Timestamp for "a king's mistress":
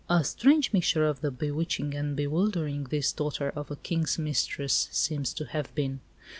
3.69-4.89